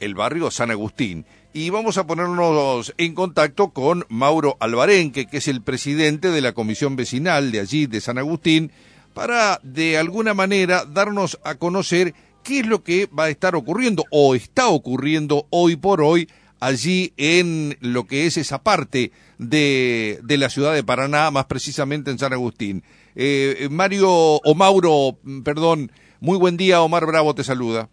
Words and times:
el 0.00 0.14
barrio 0.14 0.50
San 0.50 0.70
Agustín. 0.70 1.24
Y 1.52 1.70
vamos 1.70 1.98
a 1.98 2.06
ponernos 2.06 2.94
en 2.96 3.14
contacto 3.14 3.70
con 3.70 4.04
Mauro 4.08 4.56
Albarenque, 4.60 5.26
que 5.26 5.38
es 5.38 5.48
el 5.48 5.62
presidente 5.62 6.30
de 6.30 6.40
la 6.40 6.52
comisión 6.52 6.96
vecinal 6.96 7.52
de 7.52 7.60
allí, 7.60 7.86
de 7.86 8.00
San 8.00 8.18
Agustín, 8.18 8.70
para 9.14 9.60
de 9.62 9.98
alguna 9.98 10.34
manera 10.34 10.84
darnos 10.84 11.38
a 11.44 11.56
conocer 11.56 12.14
qué 12.42 12.60
es 12.60 12.66
lo 12.66 12.82
que 12.82 13.06
va 13.06 13.24
a 13.24 13.30
estar 13.30 13.54
ocurriendo 13.54 14.04
o 14.10 14.34
está 14.34 14.68
ocurriendo 14.68 15.46
hoy 15.50 15.76
por 15.76 16.02
hoy 16.02 16.28
allí 16.60 17.12
en 17.16 17.76
lo 17.80 18.06
que 18.06 18.26
es 18.26 18.36
esa 18.36 18.62
parte 18.62 19.12
de, 19.38 20.20
de 20.22 20.38
la 20.38 20.50
ciudad 20.50 20.74
de 20.74 20.84
Paraná, 20.84 21.30
más 21.30 21.46
precisamente 21.46 22.10
en 22.10 22.18
San 22.18 22.32
Agustín. 22.32 22.84
Eh, 23.16 23.68
Mario 23.70 24.10
o 24.10 24.54
Mauro, 24.54 25.18
perdón, 25.42 25.90
muy 26.20 26.38
buen 26.38 26.56
día, 26.56 26.82
Omar 26.82 27.06
Bravo 27.06 27.34
te 27.34 27.42
saluda. 27.42 27.88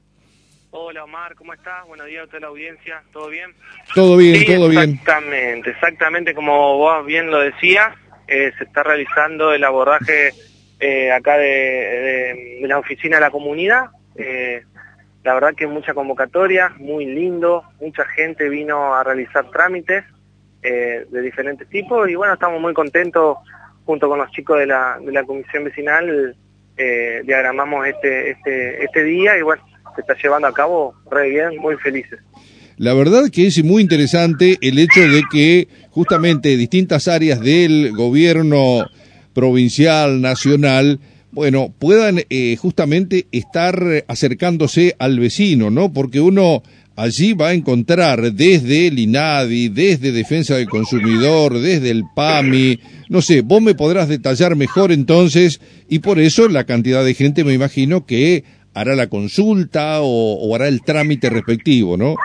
Hola 0.71 1.05
Omar, 1.05 1.33
¿cómo 1.35 1.53
estás? 1.53 1.87
Buenos 1.87 2.07
días 2.07 2.25
a 2.25 2.27
toda 2.27 2.41
la 2.41 2.47
audiencia, 2.47 3.01
¿todo 3.13 3.29
bien? 3.29 3.53
Todo 3.95 4.17
bien, 4.17 4.45
todo 4.45 4.67
bien. 4.67 4.91
Exactamente, 4.91 5.69
exactamente 5.69 6.33
como 6.33 6.77
vos 6.77 7.05
bien 7.05 7.31
lo 7.31 7.39
decías, 7.39 7.95
eh, 8.27 8.51
se 8.57 8.65
está 8.65 8.83
realizando 8.83 9.53
el 9.53 9.63
abordaje 9.63 10.33
eh, 10.81 11.09
acá 11.13 11.37
de, 11.37 12.59
la 12.63 12.79
oficina 12.79 13.15
de 13.15 13.21
la 13.21 13.31
comunidad. 13.31 13.85
Eh, 14.17 14.61
la 15.23 15.35
verdad 15.35 15.55
que 15.55 15.67
mucha 15.67 15.93
convocatoria, 15.93 16.73
muy 16.77 17.05
lindo, 17.05 17.63
mucha 17.79 18.03
gente 18.03 18.49
vino 18.49 18.93
a 18.93 19.03
realizar 19.05 19.49
trámites 19.51 20.03
de 20.61 21.21
diferentes 21.21 21.69
tipos 21.69 22.09
y 22.09 22.15
bueno, 22.15 22.33
estamos 22.33 22.59
muy 22.59 22.73
contentos 22.73 23.37
junto 23.85 24.09
con 24.09 24.19
los 24.19 24.29
chicos 24.31 24.59
de 24.59 24.65
la, 24.65 24.99
de 24.99 25.13
la 25.13 25.23
comisión 25.23 25.63
vecinal, 25.63 26.35
diagramamos 26.75 27.87
este, 27.87 28.31
este, 28.31 28.83
este 28.83 29.03
día 29.05 29.37
y 29.37 29.43
bueno, 29.43 29.63
se 29.97 30.01
está 30.01 30.15
llevando 30.21 30.47
a 30.47 30.53
cabo 30.53 30.93
re 31.09 31.29
bien, 31.29 31.57
muy 31.59 31.75
felices. 31.77 32.19
La 32.77 32.93
verdad 32.93 33.29
que 33.31 33.47
es 33.47 33.63
muy 33.63 33.81
interesante 33.81 34.57
el 34.61 34.77
hecho 34.77 35.01
de 35.01 35.23
que 35.31 35.67
justamente 35.89 36.55
distintas 36.55 37.07
áreas 37.07 37.41
del 37.41 37.91
gobierno 37.93 38.85
provincial, 39.33 40.21
nacional, 40.21 40.99
bueno, 41.31 41.73
puedan 41.77 42.21
eh, 42.29 42.55
justamente 42.55 43.25
estar 43.31 44.05
acercándose 44.07 44.95
al 44.99 45.19
vecino, 45.19 45.71
¿no? 45.71 45.91
Porque 45.91 46.21
uno 46.21 46.61
allí 46.95 47.33
va 47.33 47.49
a 47.49 47.53
encontrar 47.53 48.33
desde 48.33 48.87
el 48.87 48.99
INADI, 48.99 49.69
desde 49.69 50.11
Defensa 50.11 50.55
del 50.55 50.67
Consumidor, 50.67 51.59
desde 51.59 51.91
el 51.91 52.03
PAMI, 52.15 52.79
no 53.09 53.21
sé, 53.21 53.41
vos 53.41 53.61
me 53.61 53.75
podrás 53.75 54.09
detallar 54.09 54.55
mejor 54.55 54.91
entonces, 54.91 55.61
y 55.87 55.99
por 55.99 56.19
eso 56.19 56.47
la 56.47 56.65
cantidad 56.65 57.05
de 57.05 57.13
gente 57.13 57.43
me 57.43 57.53
imagino 57.53 58.05
que 58.05 58.43
hará 58.77 58.95
la 58.95 59.07
consulta 59.07 60.01
o, 60.01 60.55
hará 60.55 60.67
el 60.67 60.83
trámite 60.83 61.29
respectivo, 61.29 61.97
¿no? 61.97 62.15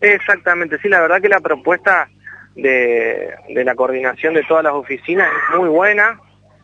Exactamente, 0.00 0.78
sí, 0.78 0.88
la 0.88 1.00
verdad 1.00 1.22
que 1.22 1.28
la 1.28 1.40
propuesta 1.40 2.08
de, 2.56 3.34
la 3.48 3.74
coordinación 3.74 4.34
de 4.34 4.42
todas 4.42 4.64
las 4.64 4.72
oficinas 4.72 5.28
es 5.28 5.58
muy 5.58 5.68
buena. 5.68 6.20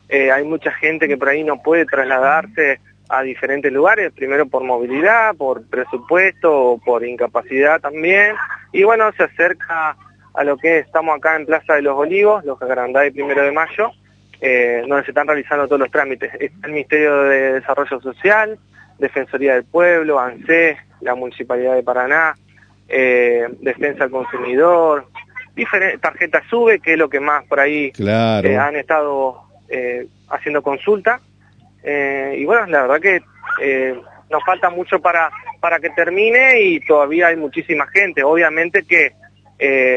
Eh, 0.08 0.30
hay 0.30 0.44
mucha 0.44 0.72
gente 0.72 1.08
que 1.08 1.16
por 1.16 1.28
ahí 1.28 1.44
no 1.44 1.62
puede 1.62 1.86
trasladarse 1.86 2.80
a 3.08 3.22
diferentes 3.22 3.72
lugares, 3.72 4.12
primero 4.12 4.46
por 4.46 4.64
movilidad, 4.64 5.36
por 5.36 5.66
presupuesto, 5.68 6.80
por 6.84 7.04
incapacidad 7.04 7.80
también. 7.80 8.34
Y 8.72 8.82
bueno, 8.82 9.10
se 9.16 9.24
acerca 9.24 9.96
a 10.34 10.44
lo 10.44 10.56
que 10.56 10.78
estamos 10.78 11.16
acá 11.16 11.36
en 11.36 11.46
Plaza 11.46 11.74
de 11.74 11.82
los 11.82 11.96
Olivos, 11.96 12.44
los 12.44 12.60
Agrandá 12.60 13.06
y 13.06 13.10
Primero 13.10 13.42
de 13.42 13.52
Mayo, 13.52 13.90
eh, 14.40 14.82
donde 14.88 15.04
se 15.04 15.10
están 15.10 15.26
realizando 15.26 15.66
todos 15.66 15.80
los 15.80 15.90
trámites. 15.90 16.32
Está 16.40 16.66
el 16.66 16.72
Ministerio 16.72 17.22
de 17.24 17.52
Desarrollo 17.54 18.00
Social, 18.00 18.58
Defensoría 18.98 19.54
del 19.54 19.64
Pueblo, 19.64 20.18
ANSES, 20.18 20.76
la 21.00 21.14
Municipalidad 21.14 21.74
de 21.74 21.82
Paraná, 21.82 22.34
eh, 22.88 23.46
Defensa 23.60 24.04
del 24.04 24.10
Consumidor, 24.10 25.08
tarjeta 26.00 26.42
SUBE, 26.48 26.80
que 26.80 26.92
es 26.92 26.98
lo 26.98 27.08
que 27.08 27.20
más 27.20 27.44
por 27.46 27.60
ahí 27.60 27.92
eh, 27.98 28.56
han 28.56 28.76
estado 28.76 29.42
eh, 29.68 30.06
haciendo 30.28 30.62
consulta. 30.62 31.20
y 31.84 32.44
bueno, 32.44 32.66
la 32.66 32.82
verdad 32.82 33.00
que 33.00 33.20
nos 34.30 34.44
falta 34.44 34.70
mucho 34.70 35.00
para, 35.00 35.30
para 35.60 35.78
que 35.78 35.90
termine 35.90 36.60
y 36.62 36.80
todavía 36.80 37.28
hay 37.28 37.36
muchísima 37.36 37.86
gente. 37.88 38.22
Obviamente 38.22 38.84
que 38.84 39.12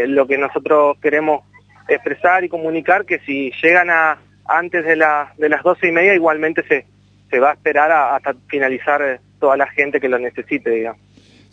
lo 0.07 0.27
que 0.27 0.37
nosotros 0.37 0.97
queremos 1.01 1.43
expresar 1.87 2.43
y 2.43 2.49
comunicar 2.49 3.05
que 3.05 3.19
si 3.19 3.51
llegan 3.61 3.89
a 3.89 4.17
antes 4.47 4.85
de, 4.85 4.95
la, 4.95 5.33
de 5.37 5.49
las 5.49 5.63
doce 5.63 5.87
y 5.87 5.91
media 5.91 6.13
igualmente 6.13 6.63
se, 6.67 6.85
se 7.35 7.41
va 7.41 7.49
a 7.49 7.53
esperar 7.53 7.91
hasta 7.91 8.33
finalizar 8.47 9.01
eh, 9.01 9.19
toda 9.41 9.57
la 9.57 9.67
gente 9.67 9.99
que 9.99 10.07
lo 10.07 10.17
necesite, 10.17 10.69
digamos. 10.69 11.01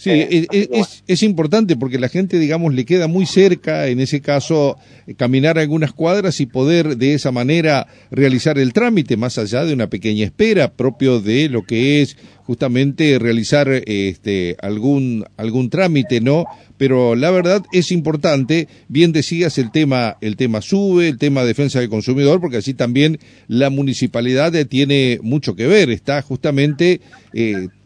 Sí, 0.02 0.10
eh, 0.10 0.48
es, 0.50 1.04
es, 1.06 1.22
importante 1.22 1.76
porque 1.76 1.96
la 1.96 2.08
gente, 2.08 2.40
digamos, 2.40 2.74
le 2.74 2.84
queda 2.84 3.06
muy 3.06 3.24
cerca, 3.24 3.86
en 3.86 4.00
ese 4.00 4.20
caso, 4.20 4.76
eh, 5.06 5.14
caminar 5.14 5.60
algunas 5.60 5.92
cuadras 5.92 6.40
y 6.40 6.46
poder 6.46 6.96
de 6.96 7.14
esa 7.14 7.30
manera 7.30 7.86
realizar 8.10 8.58
el 8.58 8.72
trámite, 8.72 9.16
más 9.16 9.38
allá 9.38 9.64
de 9.64 9.72
una 9.72 9.86
pequeña 9.86 10.24
espera 10.24 10.72
propio 10.72 11.20
de 11.20 11.48
lo 11.48 11.62
que 11.62 12.02
es 12.02 12.16
justamente 12.42 13.16
realizar 13.20 13.68
este, 13.70 14.56
algún, 14.60 15.24
algún 15.36 15.70
trámite, 15.70 16.20
¿no? 16.20 16.46
Pero 16.78 17.14
la 17.14 17.30
verdad 17.30 17.62
es 17.70 17.92
importante, 17.92 18.66
bien 18.88 19.12
decías, 19.12 19.56
el 19.58 19.70
tema, 19.70 20.16
el 20.20 20.34
tema 20.34 20.62
sube, 20.62 21.10
el 21.10 21.18
tema 21.18 21.44
defensa 21.44 21.78
del 21.78 21.91
consumidor, 21.91 22.41
porque 22.41 22.56
así 22.56 22.74
también 22.74 23.20
la 23.46 23.70
municipalidad 23.70 24.52
tiene 24.66 25.20
mucho 25.22 25.54
que 25.54 25.68
ver, 25.68 25.91
está 25.91 26.22
justamente 26.22 27.00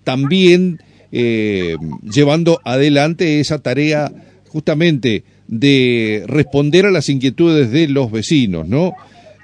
también 0.03 0.79
eh, 1.19 1.77
llevando 2.03 2.61
adelante 2.63 3.41
esa 3.41 3.59
tarea 3.63 4.13
justamente 4.51 5.25
de 5.49 6.25
responder 6.27 6.85
a 6.85 6.91
las 6.91 7.09
inquietudes 7.09 7.71
de 7.71 7.89
los 7.89 8.13
vecinos, 8.13 8.69
¿no? 8.69 8.93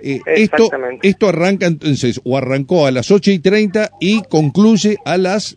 Eh, 0.03 0.21
esto, 0.27 0.69
esto 1.03 1.28
arranca 1.31 1.65
entonces, 1.65 2.21
o 2.25 2.37
arrancó 2.37 2.87
a 2.87 2.91
las 2.91 3.11
8 3.11 3.31
y 3.31 3.38
30 3.38 3.88
y 4.00 4.22
concluye 4.25 4.99
a 5.06 5.16
las 5.16 5.56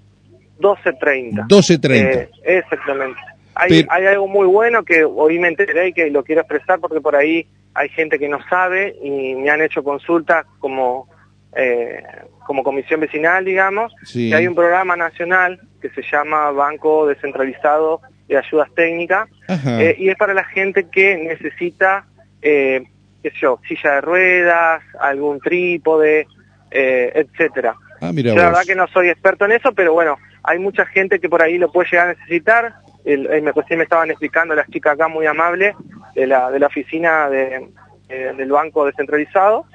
12.30. 0.59 1.47
12.30. 1.47 1.91
Eh, 1.91 2.29
exactamente. 2.45 3.19
Hay, 3.53 3.85
hay 3.89 4.05
algo 4.05 4.29
muy 4.29 4.47
bueno 4.47 4.85
que 4.85 5.03
hoy 5.03 5.37
me 5.37 5.49
enteré 5.49 5.89
y 5.89 5.93
que 5.93 6.09
lo 6.11 6.23
quiero 6.23 6.41
expresar 6.41 6.79
porque 6.79 7.01
por 7.01 7.17
ahí 7.17 7.45
hay 7.73 7.89
gente 7.89 8.17
que 8.17 8.29
no 8.29 8.39
sabe 8.49 8.95
y 9.03 9.35
me 9.35 9.49
han 9.49 9.61
hecho 9.61 9.83
consultas 9.83 10.45
como 10.59 11.09
eh, 11.57 12.01
como 12.45 12.63
comisión 12.63 13.01
vecinal, 13.01 13.43
digamos, 13.43 13.93
y 14.13 14.31
hay 14.31 14.47
un 14.47 14.55
programa 14.55 14.95
nacional 14.95 15.59
que 15.81 15.89
se 15.89 16.01
llama 16.03 16.51
Banco 16.51 17.07
Descentralizado 17.07 18.01
de 18.27 18.37
Ayudas 18.37 18.69
Técnicas, 18.75 19.27
eh, 19.49 19.95
y 19.99 20.09
es 20.09 20.15
para 20.15 20.33
la 20.33 20.45
gente 20.45 20.87
que 20.89 21.17
necesita, 21.17 22.05
eh, 22.41 22.83
qué 23.21 23.31
sé 23.31 23.37
yo, 23.41 23.59
silla 23.67 23.95
de 23.95 24.01
ruedas, 24.01 24.83
algún 24.99 25.39
trípode, 25.39 26.27
eh, 26.71 27.11
etcétera. 27.15 27.75
Ah, 28.01 28.11
yo 28.13 28.35
la 28.35 28.45
verdad 28.45 28.63
que 28.65 28.75
no 28.75 28.87
soy 28.87 29.09
experto 29.09 29.45
en 29.45 29.53
eso, 29.53 29.73
pero 29.73 29.93
bueno, 29.93 30.17
hay 30.43 30.59
mucha 30.59 30.85
gente 30.85 31.19
que 31.19 31.29
por 31.29 31.41
ahí 31.41 31.57
lo 31.57 31.71
puede 31.71 31.89
llegar 31.89 32.09
a 32.09 32.13
necesitar. 32.13 32.75
El, 33.03 33.27
me, 33.43 33.51
me 33.77 33.83
estaban 33.83 34.09
explicando 34.09 34.55
las 34.55 34.69
chicas 34.69 34.93
acá 34.93 35.07
muy 35.07 35.25
amables 35.25 35.75
de 36.15 36.27
la, 36.27 36.49
de 36.51 36.59
la 36.59 36.67
oficina 36.67 37.29
de, 37.29 37.67
eh, 38.07 38.33
del 38.37 38.51
banco 38.51 38.85
descentralizado, 38.85 39.65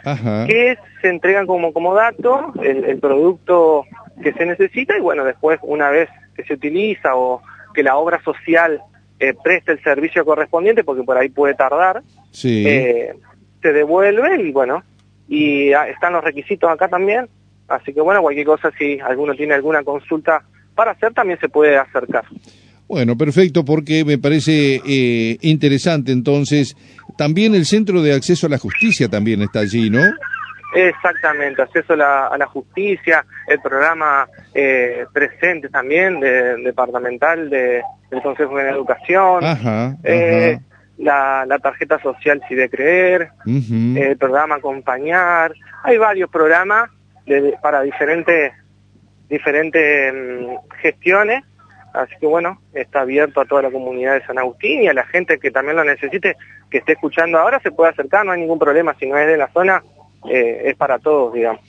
que 0.47 0.79
se 1.01 1.09
entregan 1.09 1.47
como, 1.47 1.73
como 1.73 1.95
dato 1.95 2.53
el, 2.63 2.99
producto 3.01 3.85
que 4.23 4.33
se 4.33 4.47
necesita 4.47 4.97
y 4.97 5.01
bueno, 5.01 5.25
después 5.25 5.59
una 5.63 5.91
vez 5.91 6.09
que 6.37 6.45
se 6.45 6.55
utiliza 6.55 7.17
o 7.17 7.43
que 7.75 7.83
la 7.83 7.97
obra 7.97 8.23
social 8.23 8.81
eh, 9.19 9.35
preste 9.43 9.73
el 9.73 9.83
servicio 9.83 10.25
correspondiente, 10.25 10.85
porque 10.85 11.03
por 11.03 11.19
ahí 11.19 11.29
puede 11.29 11.55
tardar, 11.55 12.03
eh, 12.45 13.15
se 13.61 13.73
devuelve 13.73 14.43
y 14.43 14.53
bueno, 14.53 14.85
y 15.29 15.71
están 15.71 16.13
los 16.13 16.23
requisitos 16.23 16.71
acá 16.71 16.89
también, 16.89 17.29
así 17.67 17.93
que 17.93 18.01
bueno, 18.01 18.23
cualquier 18.23 18.47
cosa, 18.47 18.71
si 18.79 19.01
alguno 19.01 19.35
tiene 19.35 19.55
alguna 19.55 19.83
consulta 19.83 20.45
para 20.77 20.93
hacer, 20.93 21.13
también 21.15 21.41
se 21.41 21.49
puede 21.49 21.77
acercar. 21.77 22.25
Bueno, 22.91 23.17
perfecto, 23.17 23.65
porque 23.65 24.05
me 24.05 24.19
parece 24.19 24.81
eh, 24.85 25.39
interesante 25.43 26.11
entonces. 26.11 26.77
También 27.21 27.55
el 27.55 27.67
Centro 27.67 28.01
de 28.01 28.15
Acceso 28.15 28.47
a 28.47 28.49
la 28.49 28.57
Justicia 28.57 29.07
también 29.07 29.43
está 29.43 29.61
allí, 29.61 29.91
¿no? 29.91 30.01
Exactamente, 30.75 31.61
acceso 31.61 31.93
a 31.93 32.35
la, 32.39 32.47
justicia, 32.47 33.27
el 33.47 33.61
programa 33.61 34.27
eh, 34.55 35.05
presente 35.13 35.69
también 35.69 36.19
de, 36.19 36.57
departamental 36.63 37.51
de, 37.51 37.83
del 38.11 38.23
Consejo 38.23 38.57
de 38.57 38.71
Educación, 38.71 39.45
eh, 40.03 40.61
La, 40.97 41.59
tarjeta 41.63 42.01
social 42.01 42.41
Si 42.49 42.55
de 42.55 42.71
Creer, 42.71 43.29
el 43.45 44.17
programa 44.17 44.55
Acompañar, 44.55 45.53
hay 45.85 45.99
varios 45.99 46.31
programas 46.31 46.89
para 47.61 47.83
diferentes, 47.83 48.55
diferentes 49.29 50.15
mm, 50.15 50.79
gestiones 50.81 51.45
Así 51.93 52.15
que 52.21 52.27
bueno, 52.27 52.61
está 52.73 53.01
abierto 53.01 53.41
a 53.41 53.45
toda 53.45 53.63
la 53.63 53.71
comunidad 53.71 54.15
de 54.15 54.27
San 54.27 54.39
Agustín 54.39 54.83
y 54.83 54.89
a 54.89 54.95
la 54.95 55.05
gente 55.07 55.39
que 55.39 55.51
también 55.51 55.77
lo 55.77 55.85
necesite, 55.85 56.37
que 56.71 56.79
esté 56.79 56.93
escuchando 56.93 57.39
ahora, 57.39 57.61
se 57.61 57.73
puede 57.73 57.91
acercar, 57.91 58.25
no 58.25 58.33
hay 58.33 58.41
ningún 58.41 58.59
problema, 58.59 58.95
si 58.99 59.07
no 59.07 59.19
es 59.19 59.27
de 59.27 59.37
la 59.37 59.49
zona, 59.53 59.83
eh, 60.31 60.63
es 60.67 60.77
para 60.77 60.99
todos, 60.99 61.35
digamos. 61.35 61.63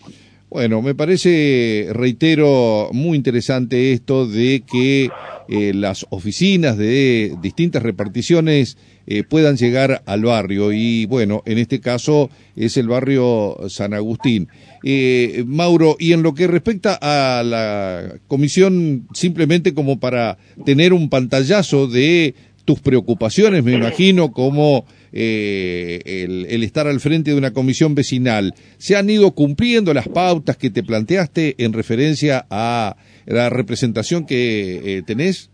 Bueno, 0.50 0.82
me 0.82 0.94
parece, 0.94 1.88
reitero, 1.94 2.90
muy 2.92 3.16
interesante 3.16 3.94
esto 3.94 4.28
de 4.28 4.64
que 4.70 5.10
eh, 5.54 5.74
las 5.74 6.06
oficinas 6.12 6.78
de 6.78 7.36
distintas 7.42 7.84
reparticiones 7.84 8.78
eh, 9.06 9.24
puedan 9.24 9.58
llegar 9.58 10.02
al 10.06 10.24
barrio 10.24 10.72
y 10.72 11.06
bueno, 11.08 11.44
en 11.46 11.58
este 11.58 11.82
caso 11.82 12.30
es 12.56 12.78
el 12.78 12.88
barrio 12.88 13.58
San 13.68 13.94
Agustín. 13.94 14.48
Eh, 14.82 15.44
Mauro, 15.46 15.98
y 16.00 16.14
en 16.14 16.24
lo 16.24 16.34
que 16.36 16.48
respecta 16.48 16.98
a 17.02 17.44
la 17.44 18.14
comisión, 18.30 19.10
simplemente 19.14 19.74
como 19.74 20.00
para 20.00 20.38
tener 20.64 20.94
un 20.94 21.10
pantallazo 21.10 21.86
de 21.86 22.34
tus 22.64 22.80
preocupaciones, 22.80 23.62
me 23.62 23.74
imagino, 23.74 24.32
como 24.32 24.86
eh, 25.14 26.02
el, 26.06 26.64
estar 26.64 26.88
al 26.88 27.00
frente 27.00 27.32
de 27.32 27.38
una 27.38 27.52
comisión 27.52 27.96
vecinal. 27.96 28.54
¿Se 28.78 28.96
han 28.96 29.10
ido 29.10 29.32
cumpliendo 29.32 29.94
las 29.94 30.08
pautas 30.08 30.58
que 30.58 30.70
te 30.70 30.84
planteaste 30.84 31.56
en 31.64 31.74
referencia 31.74 32.46
a 32.50 32.96
la 33.26 33.50
representación 33.50 34.26
que 34.26 34.98
eh, 34.98 35.04
tenés? 35.04 35.52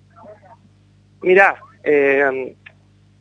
Mirá, 1.21 1.55
eh, 1.83 2.55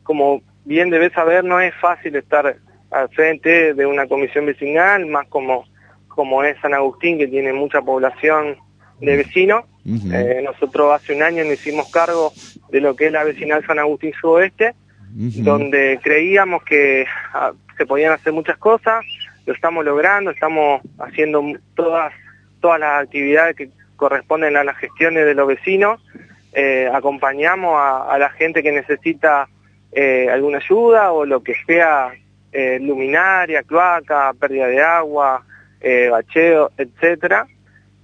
como 0.03 0.41
bien 0.65 0.89
debes 0.89 1.13
saber, 1.13 1.43
no 1.43 1.59
es 1.59 1.73
fácil 1.81 2.15
estar 2.15 2.57
al 2.91 3.09
frente 3.09 3.73
de 3.73 3.85
una 3.85 4.07
comisión 4.07 4.45
vecinal, 4.45 5.05
más 5.05 5.27
como, 5.27 5.65
como 6.07 6.43
es 6.43 6.59
San 6.61 6.73
Agustín, 6.73 7.17
que 7.17 7.27
tiene 7.27 7.53
mucha 7.53 7.81
población 7.81 8.57
de 8.99 9.17
vecinos. 9.17 9.65
Eh, 9.85 10.41
nosotros 10.43 10.93
hace 10.93 11.15
un 11.15 11.23
año 11.23 11.45
nos 11.45 11.53
hicimos 11.53 11.89
cargo 11.89 12.33
de 12.69 12.81
lo 12.81 12.95
que 12.95 13.05
es 13.05 13.11
la 13.11 13.23
vecinal 13.23 13.65
San 13.65 13.79
Agustín 13.79 14.11
Sudoeste, 14.19 14.75
donde 15.17 15.99
creíamos 16.03 16.63
que 16.63 17.05
ah, 17.33 17.51
se 17.75 17.85
podían 17.87 18.13
hacer 18.13 18.33
muchas 18.33 18.57
cosas, 18.57 19.03
lo 19.47 19.53
estamos 19.53 19.83
logrando, 19.83 20.29
estamos 20.29 20.81
haciendo 20.99 21.43
todas, 21.75 22.13
todas 22.61 22.79
las 22.79 23.03
actividades 23.03 23.55
que 23.55 23.69
corresponden 23.95 24.55
a 24.57 24.63
las 24.63 24.77
gestiones 24.77 25.25
de 25.25 25.33
los 25.33 25.47
vecinos, 25.47 25.99
eh, 26.53 26.87
acompañamos 26.93 27.75
a, 27.79 28.15
la 28.19 28.29
gente 28.29 28.61
que 28.61 28.71
necesita 28.71 29.47
eh, 29.91 30.29
alguna 30.31 30.59
ayuda 30.59 31.11
o 31.11 31.25
lo 31.25 31.41
que 31.41 31.55
sea 31.65 32.11
eh, 32.51 32.77
luminaria, 32.79 33.63
cloaca, 33.63 34.33
pérdida 34.39 34.67
de 34.67 34.81
agua, 34.81 35.43
bacheo, 36.11 36.71
etcétera. 36.77 37.47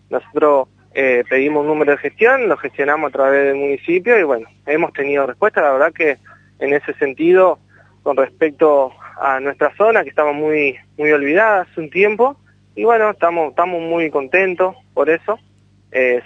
Nosotros 0.09 0.67
pedimos 0.93 1.61
un 1.61 1.67
número 1.67 1.91
de 1.91 1.97
gestión, 1.97 2.47
lo 2.47 2.57
gestionamos 2.57 3.09
a 3.09 3.13
través 3.13 3.45
del 3.45 3.55
municipio 3.55 4.19
y 4.19 4.23
bueno, 4.23 4.47
hemos 4.65 4.93
tenido 4.93 5.25
respuesta, 5.25 5.61
la 5.61 5.71
verdad 5.71 5.93
que 5.93 6.17
en 6.59 6.73
ese 6.73 6.93
sentido, 6.95 7.59
con 8.03 8.17
respecto 8.17 8.91
a 9.21 9.39
nuestra 9.39 9.75
zona, 9.75 10.03
que 10.03 10.09
estaba 10.09 10.33
muy, 10.33 10.77
muy 10.97 11.11
olvidada 11.11 11.61
hace 11.61 11.79
un 11.79 11.89
tiempo, 11.89 12.37
y 12.75 12.83
bueno, 12.83 13.11
estamos, 13.11 13.49
estamos 13.49 13.81
muy 13.81 14.09
contentos 14.09 14.75
por 14.93 15.09
eso. 15.09 15.39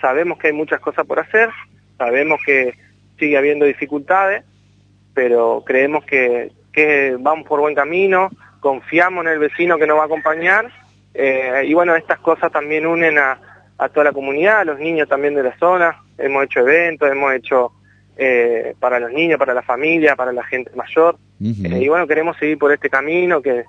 sabemos 0.01 0.38
que 0.38 0.47
hay 0.47 0.53
muchas 0.53 0.79
cosas 0.79 1.06
por 1.06 1.19
hacer, 1.19 1.50
Sabemos 1.97 2.39
que 2.45 2.75
sigue 3.18 3.38
habiendo 3.38 3.65
dificultades, 3.65 4.44
pero 5.13 5.63
creemos 5.65 6.06
que, 6.06 6.51
vamos 7.19 7.47
por 7.47 7.59
buen 7.59 7.73
camino, 7.73 8.30
confiamos 8.59 9.25
en 9.25 9.31
el 9.31 9.39
vecino 9.39 9.80
que 9.80 9.88
nos 9.88 9.97
va 9.97 10.03
a 10.03 10.06
acompañar 10.06 10.69
eh, 11.15 11.63
y 11.65 11.73
bueno, 11.73 11.95
estas 11.95 12.19
cosas 12.19 12.51
también 12.51 12.85
unen 12.85 13.18
a, 13.18 13.39
toda 13.94 14.06
la 14.06 14.12
comunidad, 14.12 14.59
a 14.59 14.65
los 14.65 14.80
niños 14.80 15.07
también 15.07 15.33
de 15.33 15.44
la 15.44 15.57
zona, 15.57 16.03
hemos 16.18 16.45
hecho 16.45 16.59
eventos, 16.59 17.09
hemos 17.09 17.33
hecho 17.33 17.71
eh, 18.18 18.75
para 18.80 19.00
los 19.00 19.12
niños, 19.12 19.38
para 19.38 19.54
la 19.54 19.62
familia, 19.62 20.16
para 20.16 20.31
la 20.31 20.44
gente 20.44 20.72
mayor 20.75 21.18
eh, 21.40 21.80
y 21.81 21.88
bueno, 21.88 22.08
queremos 22.08 22.36
seguir 22.38 22.58
por 22.58 22.74
este 22.74 22.90
camino 22.90 23.42
que 23.42 23.64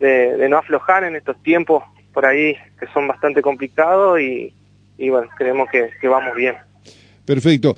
de, 0.00 0.48
no 0.48 0.58
aflojar 0.58 1.04
en 1.04 1.16
estos 1.16 1.40
tiempos 1.42 1.84
por 2.12 2.26
ahí 2.26 2.54
que 2.78 2.86
son 2.92 3.06
bastante 3.06 3.42
complicados 3.42 4.20
y, 4.20 4.52
bueno, 4.98 5.28
creemos 5.36 5.68
que 5.70 6.08
vamos 6.08 6.34
bien. 6.34 6.54
Perfecto. 7.24 7.76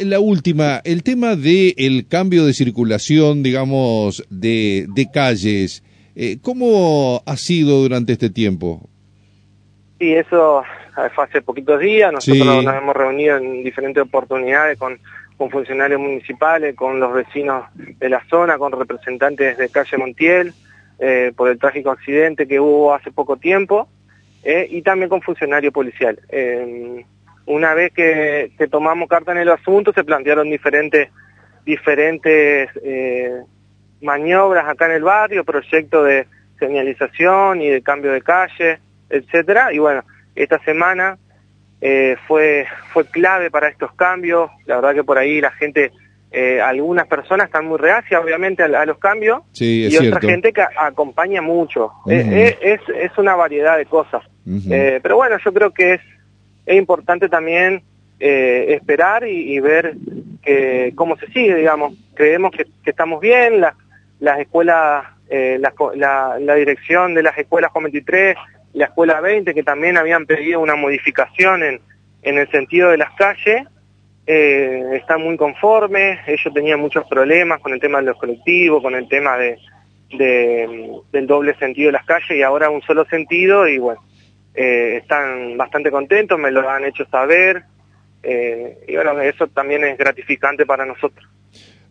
La 0.00 0.20
última, 0.20 0.80
el 0.84 1.02
tema 1.02 1.34
del 1.34 1.74
el 1.78 2.06
cambio 2.08 2.44
de 2.44 2.52
circulación, 2.52 3.42
digamos, 3.42 4.24
de, 4.28 4.86
de 4.88 5.10
calles, 5.10 5.82
eh, 6.14 6.38
¿cómo 6.42 7.22
ha 7.24 7.36
sido 7.36 7.80
durante 7.80 8.12
este 8.12 8.28
tiempo? 8.28 8.88
Sí, 9.98 10.12
eso 10.12 10.62
fue 11.14 11.24
hace 11.24 11.40
poquitos 11.40 11.80
días, 11.80 12.12
nosotros 12.12 12.64
nos 12.64 12.74
hemos 12.74 12.94
reunido 12.94 13.38
en 13.38 13.64
diferentes 13.64 14.02
oportunidades 14.02 14.78
con, 14.78 15.00
con 15.42 15.50
funcionarios 15.50 16.00
municipales, 16.00 16.76
con 16.76 17.00
los 17.00 17.12
vecinos 17.12 17.64
de 17.74 18.08
la 18.08 18.24
zona, 18.30 18.58
con 18.58 18.70
representantes 18.70 19.58
de 19.58 19.68
calle 19.70 19.98
Montiel, 19.98 20.54
eh, 21.00 21.32
por 21.36 21.48
el 21.48 21.58
trágico 21.58 21.90
accidente 21.90 22.46
que 22.46 22.60
hubo 22.60 22.94
hace 22.94 23.10
poco 23.10 23.36
tiempo, 23.36 23.88
eh, 24.44 24.68
y 24.70 24.82
también 24.82 25.08
con 25.08 25.20
funcionarios 25.20 25.74
policiales. 25.74 26.24
Eh, 26.28 27.04
una 27.46 27.74
vez 27.74 27.92
que, 27.92 28.52
tomamos 28.70 29.08
carta 29.08 29.32
en 29.32 29.38
el 29.38 29.48
asunto, 29.48 29.92
se 29.92 30.04
plantearon 30.04 30.48
diferentes, 30.48 31.08
diferentes 31.64 32.70
maniobras 34.00 34.68
acá 34.68 34.86
en 34.86 34.92
el 34.92 35.02
barrio, 35.02 35.42
proyectos 35.42 36.06
de 36.06 36.28
señalización 36.60 37.62
y 37.62 37.68
de 37.68 37.82
cambio 37.82 38.12
de 38.12 38.22
calle, 38.22 38.78
etcétera. 39.10 39.72
Y 39.72 39.80
bueno, 39.80 40.04
esta 40.36 40.60
semana 40.60 41.18
eh, 41.82 42.16
fue, 42.26 42.66
fue 42.94 43.04
clave 43.04 43.50
para 43.50 43.68
estos 43.68 43.92
cambios. 43.92 44.50
La 44.64 44.76
verdad 44.76 44.94
que 44.94 45.04
por 45.04 45.18
ahí 45.18 45.42
la 45.42 45.50
gente, 45.50 45.92
eh, 46.30 46.62
algunas 46.62 47.06
personas 47.06 47.48
están 47.48 47.66
muy 47.66 47.76
reacias, 47.76 48.22
obviamente, 48.22 48.62
a, 48.62 48.86
los 48.86 48.96
cambios, 48.96 49.42
y 49.54 49.94
otra 49.96 50.20
gente 50.20 50.54
que 50.54 50.62
acompaña 50.62 51.42
mucho. 51.42 51.92
es, 52.06 52.56
es, 52.62 53.18
una 53.18 53.36
variedad 53.36 53.76
de 53.76 53.84
cosas. 53.84 54.22
pero 54.72 55.16
bueno, 55.16 55.36
yo 55.44 55.52
creo 55.52 55.70
que 55.72 55.94
es 55.94 56.00
es 56.66 56.76
importante 56.76 57.28
también 57.28 57.82
eh, 58.20 58.74
esperar 58.74 59.26
y, 59.26 59.58
ver 59.60 59.96
que, 60.42 60.92
cómo 60.94 61.16
se 61.16 61.26
sigue, 61.28 61.56
digamos. 61.56 61.94
Creemos 62.14 62.52
que, 62.52 62.66
estamos 62.84 63.20
bien, 63.20 63.60
la, 63.60 63.74
las 64.20 64.38
escuelas, 64.38 65.04
eh, 65.28 65.58
la, 65.60 66.38
la, 66.38 66.54
dirección 66.54 67.14
de 67.14 67.22
las 67.22 67.36
escuelas 67.36 67.72
Juan 67.72 67.84
23, 67.84 68.36
la 68.72 68.86
escuela 68.86 69.20
20, 69.20 69.54
que 69.54 69.62
también 69.62 69.96
habían 69.96 70.26
pedido 70.26 70.60
una 70.60 70.76
modificación 70.76 71.62
en, 71.62 71.80
en 72.22 72.38
el 72.38 72.50
sentido 72.50 72.90
de 72.90 72.98
las 72.98 73.12
calles, 73.12 73.66
eh, 74.26 74.82
están 74.94 75.22
muy 75.22 75.36
conformes, 75.36 76.20
ellos 76.26 76.54
tenían 76.54 76.80
muchos 76.80 77.04
problemas 77.06 77.60
con 77.60 77.72
el 77.72 77.80
tema 77.80 77.98
de 77.98 78.04
los 78.06 78.18
colectivos, 78.18 78.82
con 78.82 78.94
el 78.94 79.08
tema 79.08 79.36
de, 79.36 79.58
de, 80.16 81.00
del 81.10 81.26
doble 81.26 81.54
sentido 81.56 81.88
de 81.88 81.92
las 81.92 82.06
calles 82.06 82.30
y 82.30 82.42
ahora 82.42 82.70
un 82.70 82.82
solo 82.82 83.04
sentido 83.06 83.66
y 83.66 83.78
bueno, 83.78 84.00
eh, 84.54 84.98
están 85.02 85.56
bastante 85.56 85.90
contentos, 85.90 86.38
me 86.38 86.50
lo 86.50 86.68
han 86.68 86.84
hecho 86.84 87.04
saber, 87.06 87.64
eh, 88.22 88.78
y 88.86 88.94
bueno, 88.94 89.20
eso 89.20 89.48
también 89.48 89.84
es 89.84 89.98
gratificante 89.98 90.64
para 90.66 90.84
nosotros. 90.84 91.28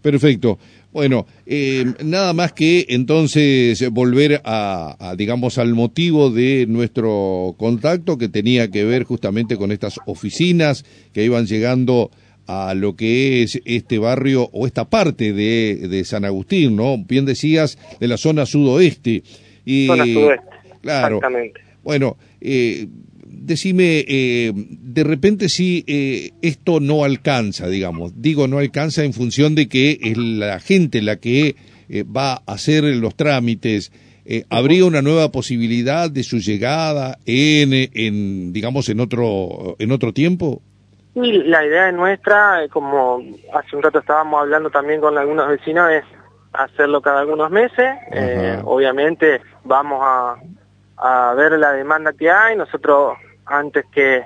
Perfecto. 0.01 0.57
Bueno, 0.92 1.25
eh, 1.46 1.86
nada 2.04 2.34
más 2.34 2.51
que 2.51 2.86
entonces 2.89 3.89
volver 3.92 4.42
a, 4.44 5.15
digamos, 5.18 5.58
al 5.58 5.74
motivo 5.74 6.30
de 6.30 6.65
nuestro 6.68 7.56
contacto 7.58 8.18
que 8.18 8.27
tenía 8.27 8.70
que 8.70 8.84
ver 8.84 9.04
justamente 9.06 9.56
con 9.56 9.72
estas 9.72 10.00
oficinas 10.06 10.84
que 11.13 11.24
iban 11.24 11.46
llegando 11.46 12.12
a 12.48 12.74
lo 12.74 12.98
que 12.98 13.44
es 13.44 13.62
este 13.63 14.00
barrio 14.00 14.50
o 14.51 14.68
esta 14.68 14.89
parte 14.89 15.32
de, 15.32 15.88
de 15.88 16.04
San 16.04 16.25
Agustín, 16.25 16.75
¿no? 16.75 16.98
Bien 16.98 17.25
decías, 17.25 17.77
de 18.00 18.08
la 18.10 18.18
zona 18.18 18.46
sudoeste. 18.46 19.24
Y, 19.63 19.88
zona 19.88 20.06
sudoeste, 20.06 20.46
claro. 20.82 21.18
Exactamente. 21.18 21.62
Bueno, 21.84 22.18
eh, 22.42 22.88
decime, 23.41 24.05
eh, 24.07 24.51
de 24.53 25.03
repente 25.03 25.50
si 25.50 25.83
eh, 25.88 26.31
esto 26.41 26.79
no 26.79 27.03
alcanza, 27.03 27.67
digamos, 27.67 28.21
digo 28.21 28.48
no 28.48 28.60
alcanza 28.60 29.03
en 29.03 29.13
función 29.13 29.55
de 29.55 29.67
que 29.67 29.98
es 30.01 30.17
la 30.17 30.60
gente 30.60 31.01
la 31.01 31.17
que 31.17 31.55
eh, 31.89 32.03
va 32.03 32.33
a 32.33 32.41
hacer 32.45 32.83
los 32.83 33.15
trámites, 33.15 33.91
¿habría 34.50 34.86
una 34.86 35.01
nueva 35.01 35.29
posibilidad 35.29 36.10
de 36.10 36.24
su 36.24 36.38
llegada 36.38 37.17
en, 37.25 37.71
en, 37.74 38.53
digamos, 38.53 38.88
en 38.88 39.01
otro, 39.01 39.75
en 39.77 39.91
otro 39.91 40.13
tiempo? 40.13 40.62
Sí, 41.13 41.33
la 41.43 41.65
idea 41.65 41.91
nuestra, 41.91 42.62
como 42.69 43.21
hace 43.53 43.75
un 43.75 43.83
rato 43.83 44.00
estábamos 44.00 44.41
hablando 44.41 44.69
también 44.69 45.01
con 45.01 45.17
algunos 45.17 45.50
vecinos, 45.50 45.91
es 45.91 46.05
hacerlo 46.53 47.01
cada 47.01 47.21
algunos 47.21 47.51
meses. 47.51 47.89
obviamente 48.63 49.41
vamos 49.65 50.00
a, 50.01 50.36
a 51.01 51.33
ver 51.33 51.53
la 51.53 51.74
demanda 51.74 52.13
que 52.13 52.29
hay. 52.29 52.55
Nosotros, 52.55 53.17
antes 53.51 53.86
que 53.91 54.24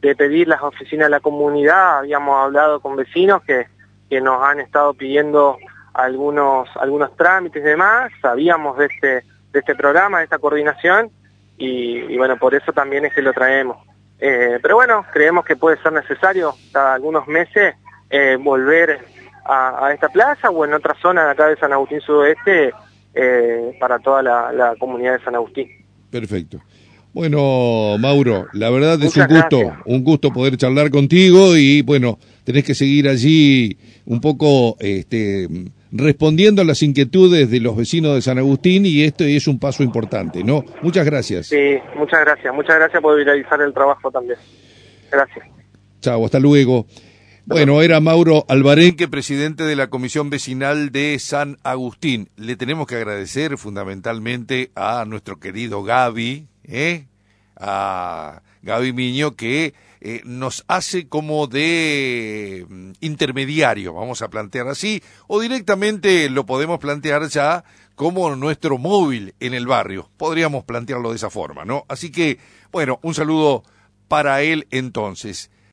de 0.00 0.16
pedir 0.16 0.48
las 0.48 0.62
oficinas 0.62 1.06
de 1.06 1.10
la 1.10 1.20
comunidad, 1.20 1.98
habíamos 1.98 2.36
hablado 2.36 2.80
con 2.80 2.96
vecinos 2.96 3.42
que, 3.42 3.66
que 4.10 4.20
nos 4.20 4.42
han 4.42 4.60
estado 4.60 4.94
pidiendo 4.94 5.56
algunos, 5.94 6.68
algunos 6.76 7.16
trámites 7.16 7.62
y 7.62 7.66
demás. 7.66 8.12
Sabíamos 8.20 8.76
de 8.76 8.86
este, 8.86 9.06
de 9.52 9.58
este 9.60 9.74
programa, 9.74 10.18
de 10.18 10.24
esta 10.24 10.38
coordinación, 10.38 11.10
y, 11.56 12.16
bueno, 12.16 12.36
por 12.36 12.54
eso 12.54 12.72
también 12.72 13.04
es 13.04 13.14
que 13.14 13.22
lo 13.22 13.32
traemos. 13.32 13.78
Eh, 14.18 14.58
pero 14.60 14.76
bueno, 14.76 15.06
creemos 15.12 15.44
que 15.44 15.56
puede 15.56 15.80
ser 15.82 15.92
necesario 15.92 16.54
cada 16.72 16.94
algunos 16.94 17.26
meses 17.26 17.74
eh, 18.10 18.36
volver 18.40 19.04
a, 19.44 19.90
esta 19.92 20.08
plaza 20.08 20.50
o 20.50 20.64
en 20.64 20.72
otra 20.74 20.94
zona 21.00 21.24
de 21.24 21.30
acá 21.30 21.48
de 21.48 21.56
San 21.56 21.72
Agustín 21.72 22.00
Sudoeste 22.00 22.72
eh, 23.14 23.76
para 23.78 23.98
toda 23.98 24.22
la 24.22 24.74
comunidad 24.78 25.18
de 25.18 25.24
San 25.24 25.34
Agustín. 25.34 25.68
Perfecto. 26.10 26.60
Bueno, 27.14 27.96
Mauro, 28.00 28.48
la 28.54 28.70
verdad 28.70 29.00
es 29.00 29.16
un 29.16 29.26
gusto, 29.28 29.72
un 29.86 30.02
gusto 30.02 30.32
poder 30.32 30.56
charlar 30.56 30.90
contigo 30.90 31.56
y 31.56 31.80
bueno, 31.82 32.18
tenés 32.42 32.64
que 32.64 32.74
seguir 32.74 33.08
allí 33.08 33.78
un 34.04 34.20
poco 34.20 34.76
este, 34.80 35.48
respondiendo 35.92 36.62
a 36.62 36.64
las 36.64 36.82
inquietudes 36.82 37.48
de 37.52 37.60
los 37.60 37.76
vecinos 37.76 38.16
de 38.16 38.22
San 38.22 38.38
Agustín 38.38 38.84
y 38.84 39.04
esto 39.04 39.22
es 39.22 39.46
un 39.46 39.60
paso 39.60 39.84
importante, 39.84 40.42
¿no? 40.42 40.64
Muchas 40.82 41.06
gracias. 41.06 41.46
Sí, 41.46 41.78
muchas 41.96 42.18
gracias, 42.20 42.52
muchas 42.52 42.76
gracias 42.76 43.00
por 43.00 43.16
viralizar 43.16 43.60
el 43.60 43.72
trabajo 43.72 44.10
también. 44.10 44.38
Gracias. 45.08 45.46
Chao, 46.00 46.24
hasta 46.24 46.40
luego. 46.40 46.86
Bueno, 47.46 47.80
era 47.80 48.00
Mauro 48.00 48.44
Albarenque, 48.48 49.06
presidente 49.06 49.62
de 49.62 49.76
la 49.76 49.88
Comisión 49.88 50.30
Vecinal 50.30 50.90
de 50.90 51.16
San 51.20 51.58
Agustín. 51.62 52.30
Le 52.36 52.56
tenemos 52.56 52.88
que 52.88 52.96
agradecer 52.96 53.56
fundamentalmente 53.56 54.72
a 54.74 55.04
nuestro 55.06 55.38
querido 55.38 55.84
Gaby, 55.84 56.48
¿eh? 56.64 57.06
a 57.56 58.42
Gaby 58.62 58.92
Miño, 58.92 59.36
que 59.36 59.74
eh, 60.00 60.20
nos 60.24 60.64
hace 60.68 61.08
como 61.08 61.46
de 61.46 62.66
mm, 62.68 62.92
intermediario, 63.00 63.94
vamos 63.94 64.22
a 64.22 64.28
plantear 64.28 64.68
así, 64.68 65.02
o 65.26 65.40
directamente 65.40 66.28
lo 66.28 66.44
podemos 66.46 66.78
plantear 66.78 67.26
ya 67.28 67.64
como 67.94 68.34
nuestro 68.36 68.76
móvil 68.78 69.34
en 69.40 69.54
el 69.54 69.66
barrio. 69.66 70.10
Podríamos 70.16 70.64
plantearlo 70.64 71.10
de 71.10 71.16
esa 71.16 71.30
forma, 71.30 71.64
¿no? 71.64 71.84
Así 71.88 72.10
que, 72.10 72.38
bueno, 72.72 72.98
un 73.02 73.14
saludo 73.14 73.62
para 74.08 74.42
él 74.42 74.66
entonces. 74.70 75.50